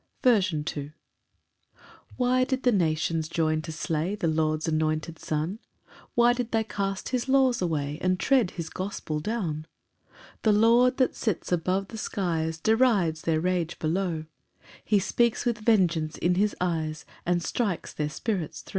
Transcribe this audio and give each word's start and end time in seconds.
C. 0.23 0.31
M. 0.31 0.35
The 0.41 0.41
same. 0.41 0.93
1 2.17 2.17
Why 2.17 2.43
did 2.43 2.63
the 2.63 2.71
nations 2.71 3.29
join 3.29 3.61
to 3.61 3.71
slay 3.71 4.15
The 4.15 4.27
Lord's 4.27 4.67
anointed 4.67 5.19
Son? 5.19 5.59
Why 6.15 6.33
did 6.33 6.49
they 6.49 6.63
cast 6.63 7.09
his 7.09 7.29
laws 7.29 7.61
away, 7.61 7.99
And 8.01 8.19
tread 8.19 8.49
his 8.49 8.71
gospel 8.71 9.19
down? 9.19 9.67
2 10.41 10.51
The 10.53 10.53
Lord 10.53 10.97
that 10.97 11.15
sits 11.15 11.51
above 11.51 11.89
the 11.89 11.99
skies, 11.99 12.57
Derides 12.59 13.21
their 13.21 13.41
rage 13.41 13.77
below, 13.77 14.25
He 14.83 14.97
speaks 14.97 15.45
with 15.45 15.59
vengeance 15.59 16.17
in 16.17 16.33
his 16.33 16.55
eyes, 16.59 17.05
And 17.23 17.43
strikes 17.43 17.93
their 17.93 18.09
spirits 18.09 18.63
thro'. 18.63 18.69